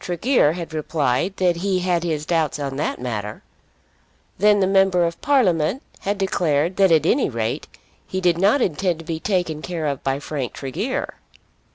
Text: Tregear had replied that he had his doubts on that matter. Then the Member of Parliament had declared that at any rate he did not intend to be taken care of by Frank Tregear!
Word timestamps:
Tregear 0.00 0.52
had 0.54 0.72
replied 0.72 1.36
that 1.36 1.56
he 1.56 1.80
had 1.80 2.04
his 2.04 2.24
doubts 2.24 2.58
on 2.58 2.76
that 2.76 2.98
matter. 2.98 3.42
Then 4.38 4.60
the 4.60 4.66
Member 4.66 5.04
of 5.04 5.20
Parliament 5.20 5.82
had 5.98 6.16
declared 6.16 6.76
that 6.76 6.90
at 6.90 7.04
any 7.04 7.28
rate 7.28 7.68
he 8.06 8.22
did 8.22 8.38
not 8.38 8.62
intend 8.62 9.00
to 9.00 9.04
be 9.04 9.20
taken 9.20 9.60
care 9.60 9.84
of 9.84 10.02
by 10.02 10.20
Frank 10.20 10.54
Tregear! 10.54 11.16